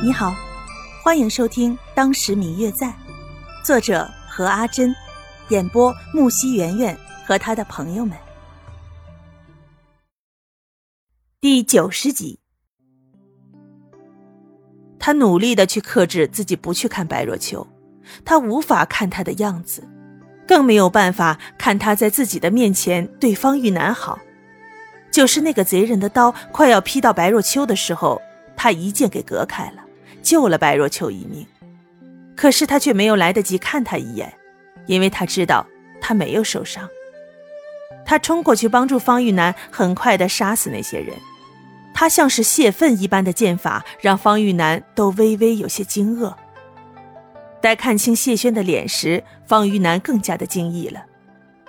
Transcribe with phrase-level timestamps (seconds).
[0.00, 0.32] 你好，
[1.02, 2.86] 欢迎收听《当时明月在》，
[3.64, 4.94] 作者何阿珍，
[5.48, 8.16] 演播木西圆圆和他的朋友们。
[11.40, 12.38] 第九十集，
[15.00, 17.66] 他努力的去克制自己不去看白若秋，
[18.24, 19.82] 他无法看他的样子，
[20.46, 24.16] 更没有办法看他在自己的面前对方玉楠好。
[25.10, 28.22] 就是那个贼人的刀快要劈到白若秋的时候，
[28.56, 29.82] 他一剑给隔开了。
[30.28, 31.46] 救了白若秋一命，
[32.36, 34.30] 可是他却没有来得及看他一眼，
[34.84, 35.66] 因为他知道
[36.02, 36.86] 他没有受伤。
[38.04, 41.16] 他冲过去帮助方玉楠，很快的杀死那些人。
[41.94, 46.34] 他像是泄愤一般的剑法，让方玉楠都微微有些惊愕。
[47.62, 51.06] 待看清谢轩的脸时，方玉楠更加的惊异了。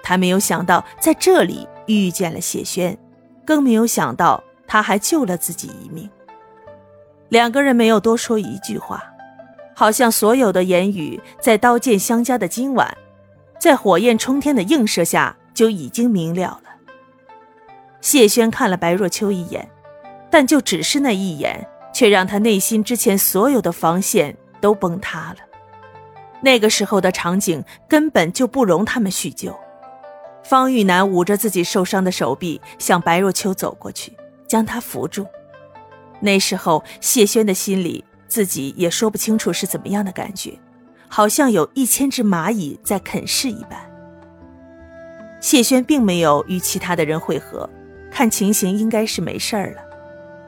[0.03, 2.97] 他没有想到在这里遇见了谢轩，
[3.45, 6.09] 更没有想到他还救了自己一命。
[7.29, 9.03] 两个人没有多说一句话，
[9.75, 12.97] 好像所有的言语在刀剑相加的今晚，
[13.59, 16.69] 在火焰冲天的映射下就已经明了了。
[18.01, 19.69] 谢轩看了白若秋一眼，
[20.29, 25.37] 但就只是那一眼，却让他内心之前所有的防线都崩塌了。
[26.41, 29.53] 那个时候的场景根本就不容他们叙旧。
[30.41, 34.13] 方玉楠捂着自己受伤的手臂，向白若秋走过去，
[34.47, 35.27] 将她扶住。
[36.21, 40.59] 那时候，谢轩的心里自己也说不清楚是怎么样的感觉，
[41.07, 43.79] 好像有一千只蚂蚁在啃噬一般。
[45.39, 47.69] 谢轩并没有与其他的人会合，
[48.11, 49.81] 看情形应该是没事儿了，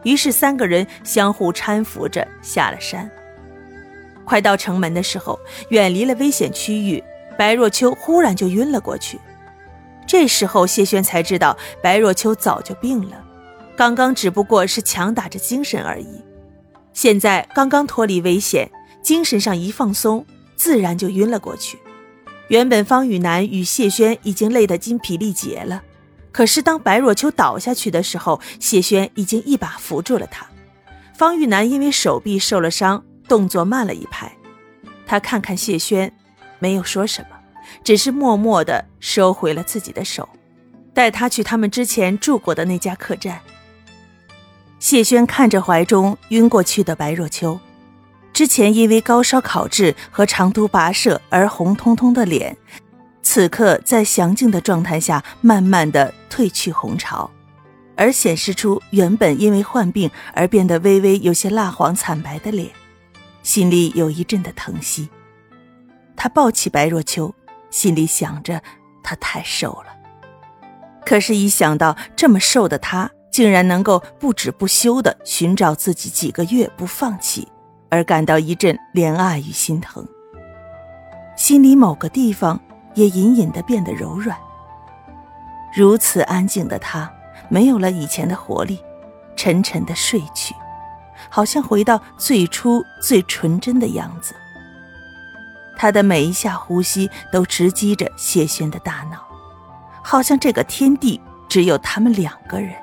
[0.04, 3.10] 于是三个人相互搀扶着下了山。
[4.26, 7.02] 快到城门的时候，远离了危险区域，
[7.38, 9.18] 白若秋忽然就晕了过去。
[10.06, 13.21] 这时候，谢轩才知道白若秋早就病了。
[13.82, 16.22] 刚刚只不过是强打着精神而已，
[16.94, 18.70] 现在刚刚脱离危险，
[19.02, 20.24] 精神上一放松，
[20.56, 21.80] 自然就晕了过去。
[22.50, 25.82] 原本方雨楠与谢轩已经累得筋疲力竭了，
[26.32, 30.46] 可是当白若秋倒下去的时候，谢轩已经一把扶住了他。
[31.16, 34.32] 方玉楠因为手臂受了伤，动作慢了一拍。
[35.08, 36.14] 他看看谢轩，
[36.60, 37.36] 没有说什么，
[37.84, 40.30] 只是默默地收回了自己的手，
[40.94, 43.40] 带他去他们之前住过的那家客栈。
[44.82, 47.60] 谢轩看着怀中晕过去的白若秋，
[48.34, 52.58] 之前因为高烧烤制和长途跋涉而红彤彤的脸，
[53.22, 57.30] 此刻在详静的状态下，慢慢的褪去红潮，
[57.96, 62.72] 而显示出原本因为患病而变得微微有些蜡黄惨白的脸，
[63.44, 65.08] 心里有一阵的疼惜。
[66.16, 67.32] 他抱起白若秋，
[67.70, 68.60] 心里想着
[69.04, 69.94] 她太瘦了，
[71.06, 73.12] 可是，一想到这么瘦的她。
[73.32, 77.48] 竟然能够不止不休地寻找自己几个月不放弃，
[77.90, 80.06] 而感到一阵怜爱与心疼，
[81.38, 82.60] 心里某个地方
[82.94, 84.38] 也隐隐地变得柔软。
[85.74, 87.10] 如此安静的他，
[87.48, 88.84] 没有了以前的活力，
[89.38, 90.54] 沉沉地睡去，
[91.30, 94.36] 好像回到最初最纯真的样子。
[95.78, 99.26] 他的每一下呼吸都直击着谢轩的大脑，
[100.04, 102.76] 好像这个天地只有他们两个人。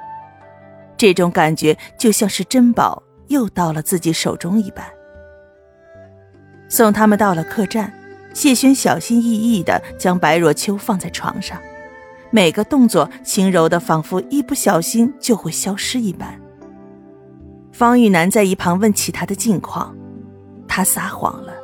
[0.98, 4.84] 这种感觉就像是珍宝又到了自己手中一般。
[6.68, 7.90] 送他们到了客栈，
[8.34, 11.58] 谢轩小心翼翼地将白若秋放在床上，
[12.30, 16.38] 每个动作轻柔的，仿佛一不小心就会消失一般。
[17.72, 19.96] 方玉楠在一旁问起他的近况，
[20.66, 21.54] 他撒谎了。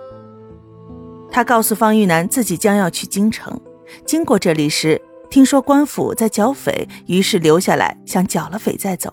[1.30, 3.60] 他告诉方玉楠自己将要去京城，
[4.06, 9.12] 经过这里时听说官府在剿匪，于是留下来想剿了匪再走。